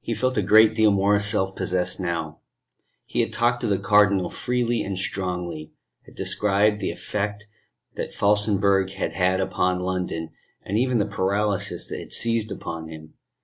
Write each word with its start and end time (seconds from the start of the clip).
He 0.00 0.14
felt 0.14 0.36
a 0.36 0.42
great 0.42 0.74
deal 0.74 0.90
more 0.90 1.20
self 1.20 1.54
possessed 1.54 2.00
now. 2.00 2.40
He 3.04 3.20
had 3.20 3.32
talked 3.32 3.60
to 3.60 3.68
the 3.68 3.78
Cardinal 3.78 4.28
freely 4.28 4.82
and 4.82 4.98
strongly, 4.98 5.72
had 6.06 6.16
described 6.16 6.80
the 6.80 6.90
effect 6.90 7.46
that 7.94 8.12
Felsenburgh 8.12 8.90
had 8.94 9.12
had 9.12 9.40
upon 9.40 9.78
London, 9.78 10.30
and 10.64 10.76
even 10.76 10.98
the 10.98 11.06
paralysis 11.06 11.86
that 11.86 12.00
had 12.00 12.12
seized 12.12 12.50
upon 12.50 12.88
himself. 12.88 13.14